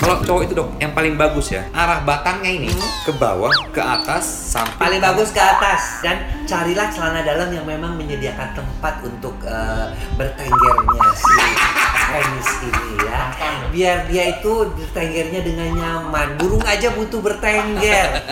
[0.00, 2.72] Kalau cowok itu dok, yang paling bagus ya, arah batangnya ini
[3.04, 8.00] ke bawah, ke atas, sampai Paling bagus ke atas dan carilah celana dalam yang memang
[8.00, 11.44] menyediakan tempat untuk eh, bertenggernya si
[12.16, 13.20] penis ini ya.
[13.68, 16.40] Biar dia itu bertenggernya dengan nyaman.
[16.40, 18.24] Burung aja butuh bertengger.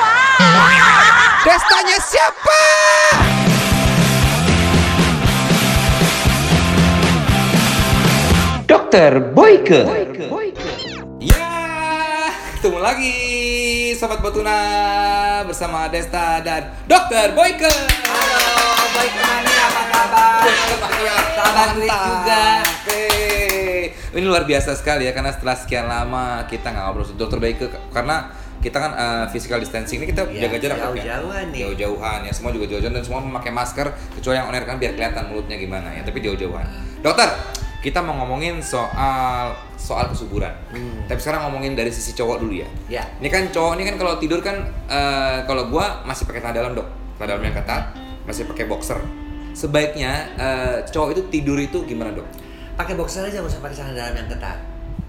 [1.44, 2.60] Destanya siapa?
[8.66, 9.82] Dokter Boyke.
[9.86, 10.05] Ya,
[12.56, 13.16] ketemu lagi
[13.92, 14.58] Sobat Botuna
[15.44, 17.68] bersama Desta dan Dokter Boyke.
[17.68, 18.48] Halo,
[18.96, 20.40] baik Mani apa kabar?
[21.36, 22.44] Sahabat Grit juga.
[22.64, 23.04] Oke.
[23.92, 27.66] Ini luar biasa sekali ya karena setelah sekian lama kita nggak ngobrol sama Dokter Boyke
[27.92, 30.88] karena kita kan eh, physical distancing ini kita Iya, jaga jarak Dok, ya.
[30.96, 31.60] jauh-jauhan nih.
[31.60, 34.96] Jauh-jauhan ya, semua juga jauh-jauhan dan semua memakai masker kecuali yang on air kan biar
[34.96, 36.64] kelihatan mulutnya gimana ya, tapi jauh-jauhan.
[37.04, 37.28] Dokter,
[37.86, 40.50] kita mau ngomongin soal soal kesuburan.
[40.74, 41.06] Hmm.
[41.06, 42.68] Tapi sekarang ngomongin dari sisi cowok dulu ya.
[42.90, 43.06] Ya.
[43.22, 44.58] Ini kan cowok ini kan kalau tidur kan
[44.90, 46.88] eh, kalau gua masih pakai celana dalam, Dok.
[47.14, 47.94] Celana dalam yang ketat,
[48.26, 48.98] masih pakai boxer.
[49.54, 52.26] Sebaiknya eh, cowok itu tidur itu gimana, Dok?
[52.74, 54.58] Pakai boxer aja nggak usah pakai celana dalam yang ketat.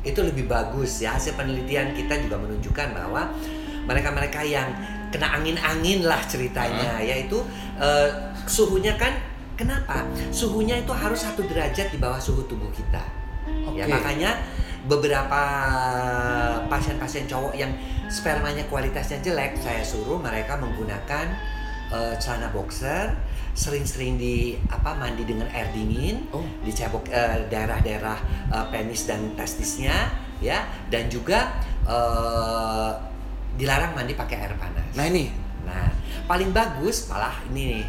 [0.06, 1.18] Itu lebih bagus ya.
[1.18, 3.34] Hasil penelitian kita juga menunjukkan bahwa
[3.90, 4.70] mereka-mereka yang
[5.10, 7.42] kena angin-angin lah ceritanya, yaitu
[7.82, 8.14] eh,
[8.46, 9.18] suhunya kan
[9.58, 10.06] kenapa?
[10.30, 13.02] Suhunya itu harus satu derajat di bawah suhu tubuh kita.
[13.74, 13.92] Ya Oke.
[13.92, 14.32] makanya
[14.88, 15.42] beberapa
[16.72, 17.72] pasien-pasien cowok yang
[18.08, 21.28] spermanya kualitasnya jelek, saya suruh mereka menggunakan
[21.92, 23.12] eh, celana boxer,
[23.56, 26.44] sering-sering di apa mandi dengan air dingin, Oh.
[26.64, 28.18] dicebok eh, daerah-daerah
[28.52, 31.52] eh, penis dan testisnya, ya, dan juga
[31.88, 32.92] eh,
[33.58, 34.94] dilarang mandi pakai air panas.
[34.96, 35.92] Nah, ini Nah,
[36.24, 37.86] paling bagus malah ini nih.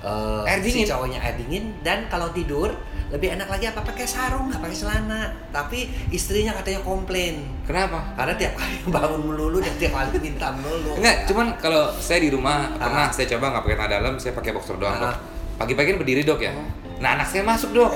[0.00, 0.86] Eh, Air si dingin?
[0.86, 2.72] cowoknya air dingin dan kalau tidur
[3.10, 5.20] lebih enak lagi apa pakai sarung nggak pakai celana
[5.50, 8.14] tapi istrinya katanya komplain kenapa?
[8.14, 12.30] karena tiap kali bangun melulu dan tiap kali minta melulu Enggak, cuman kalau saya di
[12.30, 12.78] rumah Ah.
[12.80, 15.04] pernah saya coba nggak pakai celana dalam, saya pakai boxer doang, Dok.
[15.04, 15.16] Ah.
[15.56, 16.52] Pagi-pagi kan berdiri, Dok ya.
[16.98, 17.92] Nah, anak saya masuk, Dok.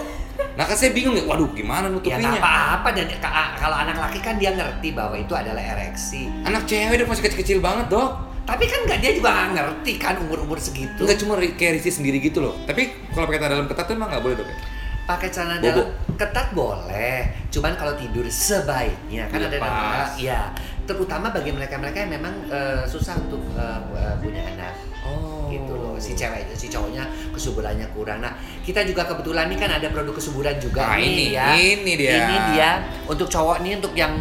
[0.55, 2.19] Nah, kan saya bingung ya, waduh gimana ya nutupinnya?
[2.21, 6.67] nggak apa-apa dan ka- kalau anak laki kan dia ngerti bahwa itu adalah ereksi Anak
[6.67, 8.11] cewek dok masih kecil-kecil banget, Dok.
[8.45, 12.19] Tapi kan nggak dia juga nggak ngerti kan umur-umur segitu Enggak cuma kayak risih sendiri
[12.19, 12.55] gitu loh.
[12.63, 14.57] Tapi kalau pakai celana dalam ketat tuh emang nggak boleh, Dok ya?
[15.05, 15.69] pakai celana Bobo.
[15.71, 17.19] dalam ketat boleh
[17.51, 19.69] cuman kalau tidur sebaiknya kan ada Lepas.
[19.69, 20.41] nama ya
[20.83, 24.73] terutama bagi mereka-mereka yang memang eh, susah untuk eh, eh, punya anak
[25.05, 25.53] Oh.
[25.53, 28.33] gitu loh si cewek si cowoknya kesuburannya kurang nah
[28.65, 32.13] kita juga kebetulan nih kan ada produk kesuburan juga Nah, nih ini, ya ini dia.
[32.17, 32.71] ini dia
[33.05, 34.17] untuk cowok nih untuk yang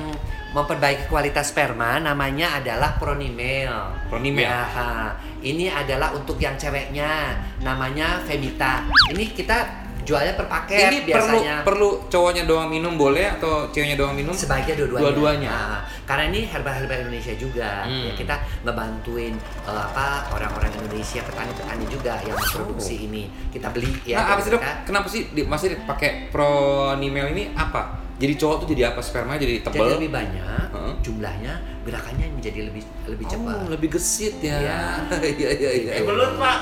[0.54, 3.74] memperbaiki kualitas sperma namanya adalah Pronimel
[4.08, 4.46] Pronimel.
[4.46, 5.18] Ya, ha.
[5.42, 7.34] ini adalah untuk yang ceweknya
[7.66, 13.40] namanya Femita ini kita jualnya per paket Ini perlu biasanya perlu cowoknya doang minum boleh
[13.40, 14.36] atau ceweknya doang minum?
[14.36, 15.04] sebaiknya dua-duanya.
[15.04, 15.50] Dua-duanya.
[15.50, 17.88] Nah, karena ini herbal-herbal Indonesia juga.
[17.88, 18.12] Hmm.
[18.12, 18.36] Ya, kita
[18.68, 23.24] ngebantuin eh, apa orang-orang Indonesia petani-petani juga yang memproduksi ini.
[23.50, 24.22] Kita beli ya.
[24.22, 24.62] nah, apa sih dok?
[24.84, 28.03] Kenapa sih di, masih pakai pronimel ini apa?
[28.24, 29.04] Jadi cowok tuh jadi apa?
[29.04, 30.00] Sperma jadi Jadi tebal?
[30.00, 30.94] lebih banyak Heeh.
[31.04, 31.54] jumlahnya,
[31.84, 33.56] gerakannya menjadi lebih lebih cepat.
[33.58, 34.56] Oh, lebih gesit ya.
[34.58, 34.82] Iya.
[35.36, 35.92] Iya iya iya.
[36.00, 36.58] Eh, belut pak.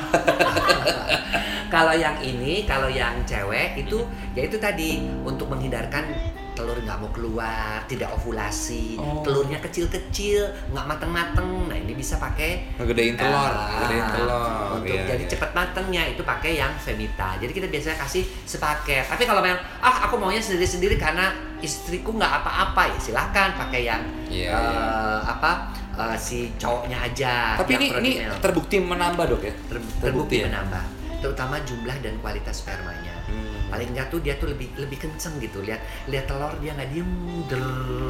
[1.74, 4.02] kalau yang ini, kalau yang cewek itu
[4.34, 6.04] ya itu tadi untuk menghindarkan
[6.52, 9.24] telur nggak mau keluar, tidak ovulasi, Oh.
[9.24, 11.72] telurnya kecil-kecil, nggak mateng-mateng.
[11.72, 14.52] Nah ini bisa pakai Ngegedein telur, Ah, ngegedein telur.
[14.76, 15.32] Untuk Iya, jadi iya.
[15.32, 17.40] cepat matengnya itu pakai yang Femita.
[17.40, 19.08] Jadi kita biasanya kasih sepaket.
[19.08, 24.04] Tapi kalau memang ah aku maunya sendiri-sendiri karena istriku nggak apa-apa ya silahkan pakai yang
[24.28, 24.86] Iya, eh, iya.
[25.24, 25.52] apa
[25.94, 27.56] eh, si cowoknya aja.
[27.56, 29.54] Tapi ini ini terbukti menambah dok ya?
[29.54, 30.46] Ter- terbukti terbukti ya?
[30.48, 30.84] menambah,
[31.20, 33.12] terutama jumlah dan kualitas spermanya.
[33.24, 33.60] Hmm.
[33.68, 35.60] Paling enggak tuh dia tuh lebih lebih kenceng gitu.
[35.62, 37.12] Lihat lihat telur dia nggak diem,
[37.46, 37.64] der,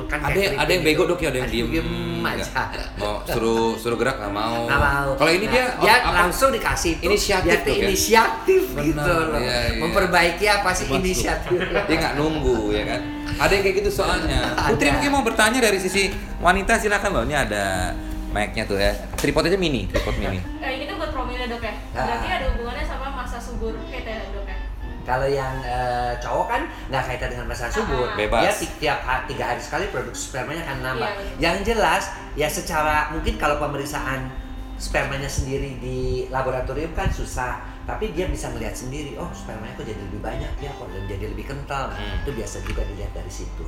[0.07, 1.11] kan Ada kayak yang, ada yang bego gitu.
[1.11, 1.67] dok ya, ada yang diem.
[1.69, 1.89] diem
[2.23, 2.63] aja.
[2.95, 4.57] Mau suruh suruh gerak nggak mau.
[4.63, 5.09] Nggak mau.
[5.15, 6.09] Kalau ini Nah, dia dia apa?
[6.19, 7.81] langsung dikasih itu Inisiatif dia tuh tuh ya?
[7.83, 9.39] inisiatif Benar, gitu loh.
[9.39, 9.79] iya, iya.
[9.79, 11.57] Memperbaiki apa sih Maksud- inisiatif?
[11.87, 13.01] Dia nggak nunggu ya kan?
[13.41, 14.53] Ada yang kayak gitu soalnya.
[14.69, 14.93] Putri Ada.
[15.01, 17.23] mungkin mau bertanya dari sisi wanita silakan loh.
[17.25, 17.89] Ini ada
[18.29, 18.93] mic-nya tuh ya.
[19.17, 20.37] Tripod aja mini, tripod mini.
[20.61, 21.73] Eh, ini kan buat promil ya dok ya?
[21.97, 22.05] Ah.
[22.05, 24.57] Berarti ada hubungannya sama masa subur kita ya dok ya?
[25.01, 26.61] Kalau yang eh, cowok kan
[26.93, 28.05] nggak kaitan dengan masa subur.
[28.05, 28.15] Ah.
[28.15, 28.41] Bebas.
[28.45, 31.09] Dia ti- tiap tiga hari sekali produksi spermanya akan nambah.
[31.09, 31.37] Iya, betul.
[31.41, 32.03] yang jelas
[32.37, 34.29] ya secara mungkin kalau pemeriksaan
[34.77, 37.70] spermanya sendiri di laboratorium kan susah.
[37.83, 41.25] Tapi dia bisa melihat sendiri, oh spermanya kok jadi lebih banyak ya, kok dan jadi
[41.27, 41.85] lebih kental.
[41.87, 42.21] Nah, Hmm.
[42.21, 43.65] Itu biasa juga dilihat dari situ.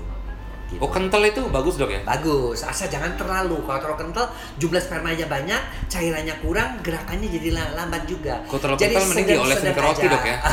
[0.66, 0.80] Gitu.
[0.80, 2.02] Oh kental itu bagus dok ya?
[2.04, 3.62] Bagus, asal jangan terlalu.
[3.62, 4.26] Kalau terlalu kental,
[4.58, 8.42] jumlah spermanya banyak, cairannya kurang, gerakannya jadi la- lambat juga.
[8.44, 10.10] Kalau terlalu Jadi kental mending diolesin sedang-sedang ke roti aja.
[10.10, 10.38] dok ya.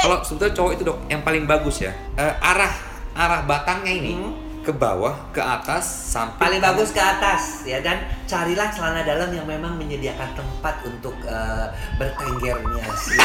[0.00, 2.72] Kalau sebetulnya cowok itu dok yang paling bagus ya eh, arah
[3.12, 4.32] arah batangnya ini Hmm.
[4.60, 9.48] Ke bawah, ke atas, sampai paling bagus ke atas ya dan carilah celana dalam yang
[9.48, 11.66] memang menyediakan tempat untuk eh,
[11.96, 13.16] bertenggernya si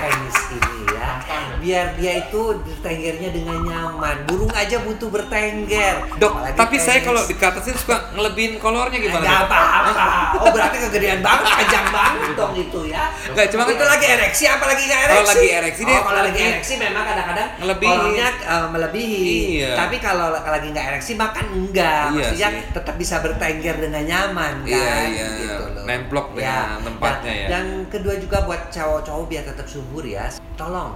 [0.00, 1.10] penis ini ya
[1.58, 7.06] biar dia itu bertenggernya dengan nyaman burung aja butuh bertengger Dok, Apalagi tapi saya penis.
[7.06, 9.22] kalau di atas itu suka ngelebihin kolornya gimana?
[9.22, 9.48] Nggak Dok?
[9.50, 10.06] apa-apa.
[10.38, 13.10] Oh berarti kegedean banget, panjang banget dong itu ya.
[13.34, 15.34] Nggak, cuma itu lagi ereksi apa lagi nggak Kalau ereksi?
[15.34, 19.26] lagi ereksi dia oh, kalau lagi ereksi memang kadang-kadang kolornya eh, melebihi.
[19.58, 19.70] Iya.
[19.74, 22.04] Tapi kalau lagi nggak ereksi makan enggak.
[22.08, 22.62] Iya Maksudnya sih.
[22.70, 24.70] tetap bisa bertengger dengan nyaman kan.
[24.70, 25.26] Iya, iya.
[25.34, 25.82] Gitu loh.
[25.84, 27.46] Nemplok dengan tempatnya Dan- ya.
[27.50, 30.28] Dan kedua juga buat cowok-cowok biar tetap subur ya.
[30.60, 30.92] Tolong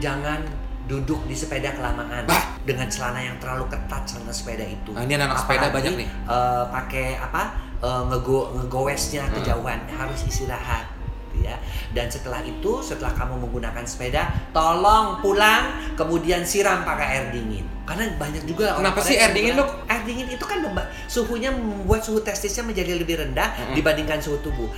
[0.00, 0.40] jangan
[0.88, 2.56] duduk di sepeda kelamaan Bah.
[2.64, 4.96] dengan celana yang terlalu ketat celana sepeda itu.
[4.96, 6.08] Nah, ini anak sepeda banyak nih.
[6.08, 7.68] eh, pakai apa?
[7.80, 9.34] eh, ngego ngegowesnya Hmm.
[9.40, 10.84] kejauhan harus istirahat
[11.32, 11.56] ya.
[11.92, 17.64] Dan setelah itu setelah kamu menggunakan sepeda, tolong pulang kemudian siram pakai air dingin.
[17.88, 20.58] Karena banyak juga Kenapa orang sih pada air dingin, bilang, Air dingin itu kan
[21.08, 23.74] suhunya membuat suhu testisnya menjadi lebih rendah Mm-mm.
[23.80, 24.68] dibandingkan suhu tubuh.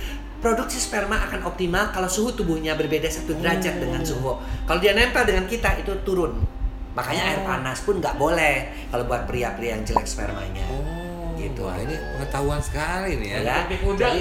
[0.43, 4.05] Produksi sperma akan optimal kalau suhu tubuhnya berbeda satu derajat dengan Oh.
[4.05, 4.31] suhu.
[4.67, 6.43] Kalau dia nempel dengan kita itu turun.
[6.93, 7.47] Makanya air Oh.
[7.47, 8.55] panas pun nggak boleh
[8.91, 10.67] kalau buat pria-pria yang jelek spermanya.
[10.67, 11.59] Oh, Gitu.
[11.59, 13.39] Wah, ini pengetahuan sekali nih ya.
[13.41, 14.19] Ya, kuda jadi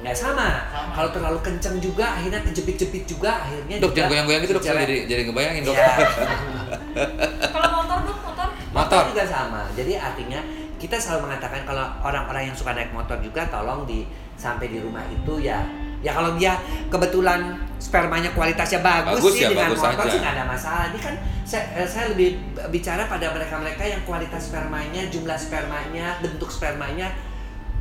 [0.00, 0.48] nggak sama.
[0.68, 0.92] Sama.
[0.92, 4.96] Kalau terlalu kenceng juga akhirnya kejepit-jepit juga akhirnya Dok, jangan goyang-goyang gitu dok, saya jadi
[5.04, 5.74] jadi ngebayangin dok.
[5.74, 5.92] Iya.
[7.52, 8.48] Kalau motor dok, motor.
[8.72, 9.60] motor juga sama.
[9.72, 10.40] Jadi artinya
[10.82, 14.02] kita selalu mengatakan kalau orang-orang yang suka naik motor juga tolong di
[14.34, 15.62] sampai di rumah itu ya
[16.02, 16.58] ya kalau dia
[16.90, 20.10] kebetulan spermanya kualitasnya bagus, Bagus sih ya, dengan bagus motor aja.
[20.10, 20.84] sih nggak ada masalah.
[20.90, 21.14] Ini kan
[21.46, 22.28] saya, eh, saya lebih
[22.74, 27.06] bicara pada mereka-mereka yang kualitas spermanya, jumlah spermanya, bentuk spermanya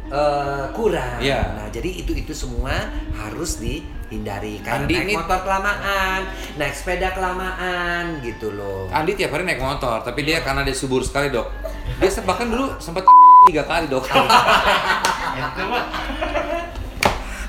[0.06, 1.18] eh, kurang.
[1.18, 1.42] Iya.
[1.56, 2.74] Nah, jadi itu itu semua
[3.16, 4.60] harus dihindari.
[4.60, 6.20] Kayak Andi naik ini- motor kelamaan,
[6.58, 8.86] naik sepeda kelamaan gitu loh.
[8.92, 11.48] Andi tiap hari naik motor, tapi dia karena dia subur sekali dok.
[12.02, 13.06] Dia bahkan dulu sempat
[13.46, 14.04] tiga kali dok.
[14.10, 15.86] Itu mah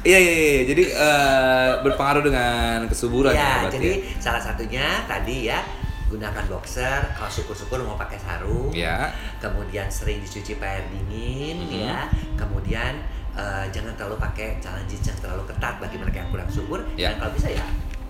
[0.03, 0.63] Iya iya iya.
[0.67, 5.63] Jadi eh, berpengaruh dengan kesuburan Ya, berarti jadi salah satunya tadi ya
[6.11, 7.01] gunakan boxer.
[7.17, 8.75] Kalau syukur-syukur mau pakai sarung.
[8.75, 9.15] Ya.
[9.39, 11.87] Kemudian sering dicuci pakai air dingin Mhm.
[11.87, 12.11] ya.
[12.35, 12.99] Kemudian
[13.33, 16.83] eh, jangan terlalu pakai celana jeans yang terlalu ketat bagi mereka yang kurang subur.
[16.99, 17.15] Ya.
[17.15, 17.65] Dan kalau bisa ya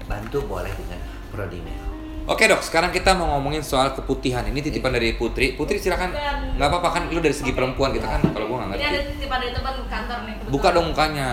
[0.08, 0.98] bantu boleh dengan
[1.30, 1.91] Prodimel.
[2.22, 4.46] Oke dok, sekarang kita mau ngomongin soal keputihan.
[4.46, 5.58] Ini titipan dari Putri.
[5.58, 6.14] Putri silakan.
[6.54, 8.22] Nggak apa-apa kan, lu dari segi perempuan kita kan.
[8.30, 9.10] Kalau gua nggak Ini ada ngerti.
[9.18, 10.34] titipan dari teman kantor nih.
[10.38, 10.52] kebetulan.
[10.54, 11.28] Buka dong mukanya.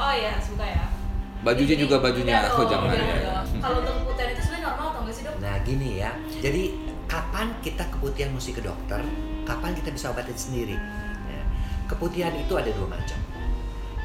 [0.00, 0.84] Oh iya, buka ya.
[1.40, 2.36] Bajunya Ini- juga bajunya.
[2.56, 3.44] Oh jangan ya.
[3.60, 5.34] Kalau untuk keputihan itu sebenarnya normal atau enggak sih dok?
[5.44, 6.10] Nah gini ya,
[6.40, 6.62] jadi
[7.04, 9.00] kapan kita keputihan mesti ke dokter,
[9.44, 10.76] kapan kita bisa obatin sendiri.
[11.28, 11.42] Ya.
[11.84, 13.18] Keputihan itu ada dua macam.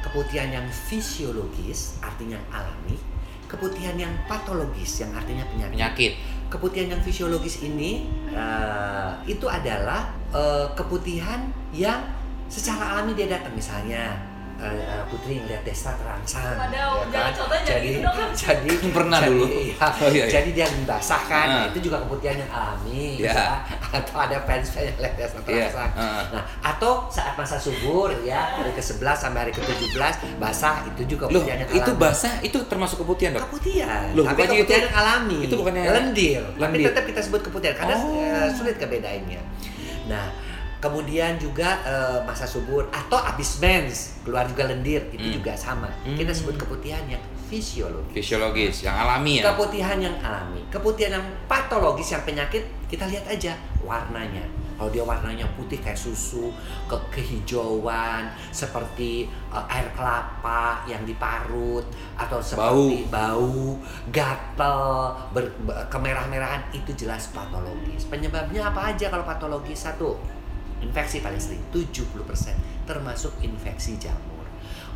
[0.04, 3.00] Keputihan yang fisiologis, artinya alami.
[3.46, 5.74] Keputihan yang patologis, yang artinya penyakit.
[5.78, 6.12] Penyakit.
[6.46, 12.02] Keputihan yang fisiologis ini eh, itu adalah eh, keputihan yang
[12.46, 14.14] secara alami dia datang misalnya
[14.56, 16.72] eh, eh, Putri ngeliat Desta terangsang, Waduh,
[17.02, 19.44] ya jangan contohnya jadi jadi gitu jadi Pernah jadi, dulu.
[19.46, 20.24] iya, Oh, iya, iya.
[20.30, 21.64] jadi dia basah kan, Ah.
[21.66, 23.32] itu juga keputihan yang alami, Iya.
[23.32, 23.44] ya.
[23.92, 25.68] atau ada fans yang lihat Desta Iya.
[25.68, 25.90] terangsang.
[25.94, 26.22] ah.
[26.30, 29.96] Nah, atau saat masa subur ya hari ke-11 sampai hari ke-17
[30.36, 32.02] basah itu juga Loh, keputihan yang itu alami.
[32.02, 33.42] basah itu termasuk keputihan dok?
[33.46, 35.38] Keputihan, Loh, tapi keputihan itu- yang alami.
[35.42, 36.42] itu bukannya lendir.
[36.46, 36.86] Tapi lendir?
[36.88, 38.16] tetap kita sebut keputihan karena Oh.
[38.16, 39.40] eh, sulit kebedainnya.
[40.06, 40.30] Nah,
[40.86, 45.36] kemudian juga eh, masa subur atau abis mens keluar juga lendir itu Hmm.
[45.36, 45.90] juga sama.
[46.02, 46.14] Hmm.
[46.14, 48.10] Kita sebut keputihan yang fisiologis.
[48.12, 49.50] Fisiologis, yang alami ya.
[49.50, 54.42] Keputihan yang alami, keputihan yang patologis yang penyakit kita lihat aja warnanya.
[54.76, 56.52] Kalau dia warnanya putih kayak susu,
[56.84, 64.82] ke kehijauan seperti eh, air kelapa yang diparut atau seperti bau, gatel,
[65.32, 68.04] ber- be- kemerah-merahan itu jelas patologis.
[68.04, 69.78] Penyebabnya apa aja kalau patologis?
[69.78, 70.18] Satu,
[70.78, 72.12] infeksi paling sering 70%
[72.84, 74.44] termasuk infeksi jamur.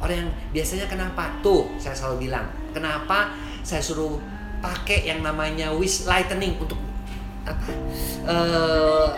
[0.01, 1.29] Orang yang biasanya kenapa?
[1.41, 4.17] Tuh, saya selalu bilang, kenapa saya suruh
[4.59, 6.81] pakai yang namanya wish lightening untuk
[7.45, 7.69] apa?
[8.25, 9.09] Eh,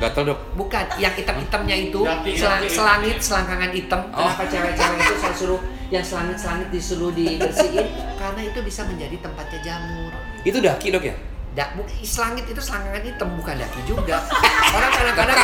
[0.00, 0.38] Gatel dok.
[0.58, 2.74] bukan, yang hitam-hitamnya itu Ganti, selang- ganti.
[2.74, 4.00] selangit, selangkangan hitam.
[4.10, 4.26] Oh.
[4.26, 5.60] Kenapa cewek-cewek itu saya suruh
[5.92, 7.86] yang selangit-selangit disuruh dibersihin?
[8.18, 10.10] Karena itu bisa menjadi tempatnya jamur.
[10.42, 11.14] Itu daki dok ya?
[11.52, 14.26] Dak, selangit itu selangkangan hitam bukan daki juga.
[14.72, 15.40] Orang kadang-kadang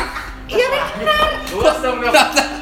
[0.48, 1.28] iya benar.
[1.52, 2.00] luas dong.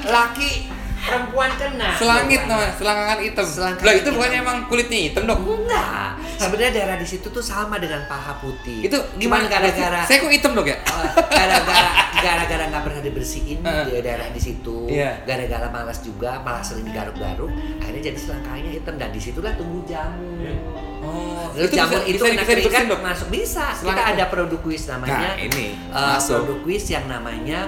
[0.07, 0.76] Laki
[1.07, 1.89] perempuan kena.
[1.95, 3.47] Selangit namanya, selangkangan hitam.
[3.47, 4.15] Selangkangan Lah itu hitam.
[4.15, 5.39] bukannya emang kulitnya hitam dok?
[5.41, 6.09] Enggak.
[6.37, 8.85] sebenarnya daerah di situ tuh sama dengan paha putih.
[8.85, 9.49] Itu gimana?
[9.49, 10.77] gara-gara Saya kok hitam dok ya?
[10.85, 13.85] Oh, gara-gara gara-gara nggak pernah dibersihin Heeh.
[13.87, 15.23] di daerah di situ Iya.
[15.23, 17.49] gara-gara malas juga malah sering digaruk-garuk
[17.79, 20.57] akhirnya jadi selangkahnya hitam dan di situlah tumbuh jamur
[20.99, 23.01] Oh, Terus jamur itu bisa, kena bisa dibersihin keringat dok.
[23.01, 24.07] masuk bisa kita Selangkah.
[24.11, 26.37] ada produk kuis namanya Nah, ini masuk.
[26.43, 27.61] produk kuis yang namanya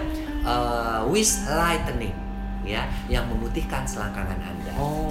[0.43, 2.17] eh, Wish Lightening
[2.69, 5.09] ya yang memutihkan selangkangan anda Oh.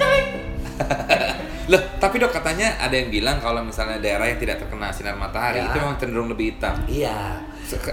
[1.67, 5.57] Loh, tapi dok katanya ada yang bilang kalau misalnya daerah yang tidak terkena sinar matahari
[5.57, 5.67] Ya.
[5.67, 6.77] itu memang cenderung lebih hitam.
[6.85, 7.41] iya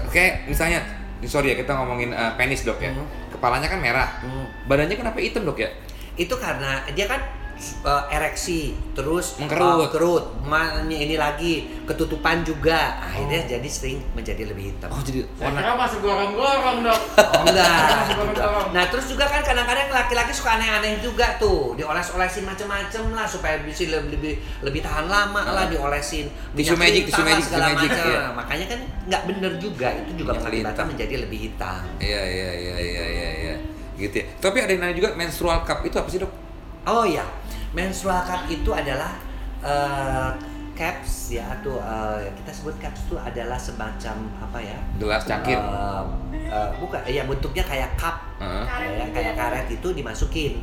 [0.07, 0.79] Kayak misalnya,
[1.21, 3.33] sorry ya kita ngomongin eh, penis dok ya, Mhm.
[3.33, 4.47] kepalanya kan merah, Hmm.
[4.63, 5.67] badannya kenapa hitam dok ya?
[6.15, 7.19] itu karena dia kan
[7.81, 9.79] uh, ereksi terus Mengkerut.
[9.79, 13.49] uh, kerut Ma- ini lagi ketutupan juga akhirnya Oh.
[13.51, 17.01] jadi sering menjadi lebih hitam Oh jadi warna kira masih gorong-gorong dok.
[17.15, 17.79] Oh, enggak
[18.75, 23.83] nah terus juga kan kadang-kadang laki-laki suka aneh-aneh juga tuh dioles-olesin macem-macem lah supaya bisa
[23.83, 28.05] lebih lebih, lebih tahan lama lah diolesin Tisu magic, tisu magic, segala tisu magic, macam.
[28.05, 28.17] iya.
[28.17, 30.85] Nah, makanya kan nggak bener juga itu juga lintah.
[30.85, 33.55] menjadi lebih hitam Iya iya iya iya iya iya.
[33.95, 34.25] Gitu ya.
[34.37, 36.31] Tapi ada yang nanya juga menstrual cup itu apa sih dok?
[36.85, 37.25] Oh ya,
[37.73, 39.17] menstrual cup itu adalah
[39.59, 40.29] eh,
[40.75, 44.77] caps ya atau eh, kita sebut caps itu adalah semacam apa ya?
[44.97, 45.57] Gelas cangkir.
[45.57, 46.03] Eh,
[46.45, 48.63] eh, bukan, ya bentuknya kayak cup, Heeh.
[48.63, 49.39] Karet kayak, kayak ya.
[49.39, 50.53] karet itu dimasukin.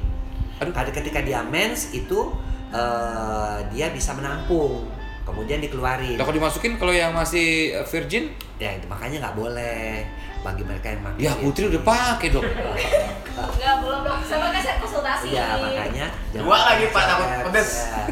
[0.62, 0.70] Aduh.
[0.70, 2.30] Karena ketika dia mens itu
[2.70, 4.86] eh, dia bisa menampung,
[5.26, 6.14] kemudian dikeluarin.
[6.14, 8.30] Kalau dimasukin kalau yang masih virgin,
[8.62, 10.06] Ya itu makanya nggak boleh
[10.38, 11.18] bagi mereka yang pakai.
[11.18, 12.46] ya Putri udah pakai dok.
[12.46, 14.18] Enggak, belum dok.
[14.22, 14.78] Sama kan saya
[15.22, 15.38] konsultasi.
[15.38, 17.70] Iya makanya jangan Dua lagi, Pak, takut pedes.
[17.72, 18.02] Ya.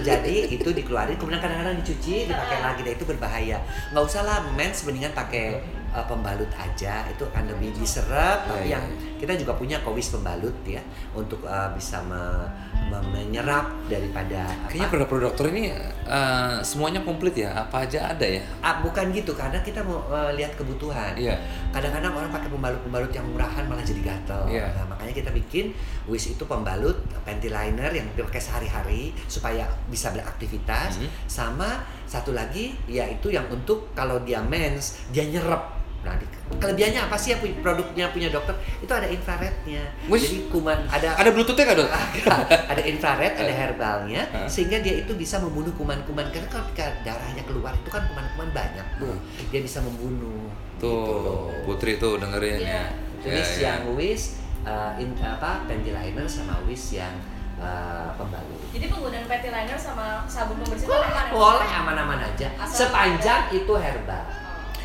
[0.00, 3.58] Jadi itu dikeluarin kemudian kadang-kadang dicuci dipakai lagi dan itu berbahaya.
[3.94, 5.62] Nggak usah lah mens mendingan pakai
[5.94, 8.46] uh, pembalut aja itu akan lebih diserap.
[8.46, 8.84] Tapi Iya, yang
[9.20, 10.80] kita juga punya kowis pembalut ya
[11.12, 12.48] untuk uh, bisa me-
[12.88, 18.42] me- menyerap daripada Kayaknya produk-produk dokter ini eh, semuanya komplit ya, apa aja ada ya.
[18.64, 21.14] Ah, bukan gitu karena kita mau uh, lihat kebutuhan.
[21.14, 21.38] Iya.
[21.70, 24.42] Kadang-kadang orang pakai pembalut-pembalut yang murahan malah jadi gatel.
[24.50, 24.74] Iya.
[24.74, 25.70] Nah, makanya kita bikin
[26.10, 30.98] Wish itu pembalut panty liner yang dipakai sehari-hari supaya bisa beraktivitas.
[30.98, 31.08] Mhm.
[31.30, 35.79] Sama satu lagi yaitu yang untuk kalau dia mens dia nyerap.
[36.00, 38.52] Nah, di- kelebihannya apa sih punya- produknya punya dokter?
[38.78, 39.84] Itu ada infrarednya.
[40.06, 40.24] Wish.
[40.24, 41.90] Jadi kuman ada Ada bluetoothnya nggak dok?
[42.72, 44.46] ada infrared, ada herbalnya, Hah?
[44.46, 46.24] sehingga dia itu bisa membunuh kuman-kuman.
[46.26, 49.12] Karena kalau ketika darahnya keluar itu kan kuman-kuman banyak tuh,
[49.48, 50.48] dia bisa membunuh.
[50.74, 51.40] gitu Tuh, loh.
[51.62, 52.64] Putri tuh dengerin ya.
[52.64, 52.82] Iya.
[53.20, 53.68] Tulis Ya, ya.
[53.70, 54.24] yang wish,
[54.62, 57.12] uh, in, apa panty liner sama wish yang
[57.56, 58.56] uh, pembalut.
[58.72, 61.30] Jadi penggunaan panty liner sama sabun pembersih itu Boleh, aman ya?
[61.30, 62.48] boleh aman-aman aja.
[62.56, 64.24] Asal Sepanjang itu herbal.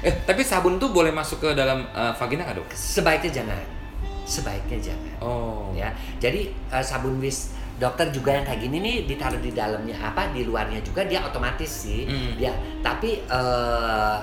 [0.05, 2.69] Eh, tapi sabun tuh boleh masuk ke dalam eh, vagina nggak dok?
[2.71, 3.63] Sebaiknya jangan.
[4.25, 5.13] Sebaiknya jangan.
[5.21, 5.69] Oh.
[5.75, 10.31] ya jadi uh, sabun wis dokter juga yang kayak gini nih ditaruh di dalamnya apa
[10.31, 12.33] di luarnya juga dia otomatis sih Hmm.
[12.39, 14.17] dia tapi uh,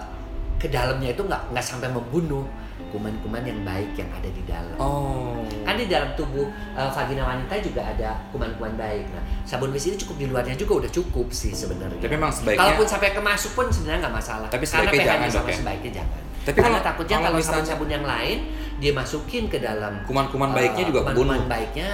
[0.56, 2.48] ke dalamnya itu nggak nggak sampai membunuh
[2.88, 5.32] kuman-kuman yang baik yang ada di dalam Oh.
[5.62, 9.96] kan di dalam tubuh uh, vagina wanita juga ada kuman-kuman baik nah sabun wis ini
[9.96, 13.52] cukup di luarnya juga udah cukup sih sebenarnya Tapi memang sebaiknya- kalaupun sampai ke masuk
[13.54, 15.56] pun sebenarnya nggak masalah Tapi karena sebaiknya pH-nya jangan, sama Dok, ya?
[15.56, 18.38] sebaiknya jangan Tapi karena kalau- takutnya kalau kalau misalnya- sabun-sabun yang lain
[18.76, 21.48] dia masukin ke dalam Kuman-kuman Eh, baiknya juga kuman-kuman kebunuh.
[21.48, 21.88] baiknya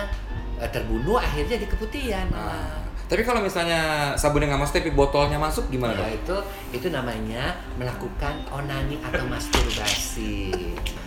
[0.56, 2.87] eh, terbunuh akhirnya di keputihan Ah.
[3.08, 6.36] Tapi kalau misalnya sabunnya nggak masuk tapi botolnya masuk gimana Nah, itu
[6.76, 10.52] itu namanya melakukan onani atau masturbasi.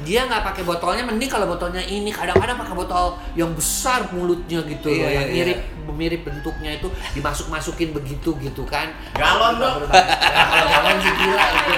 [0.01, 4.89] Dia nggak pakai botolnya, mending kalau botolnya ini kadang-kadang pakai botol yang besar mulutnya gitu
[4.89, 5.60] loh, Iya, yang iya, mirip
[5.93, 8.89] mirip bentuknya itu dimasuk masukin begitu gitu kan.
[9.13, 9.86] Galon, Dok.
[9.93, 11.74] Galon sih gila itu.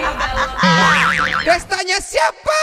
[1.43, 2.61] Pestanya siapa?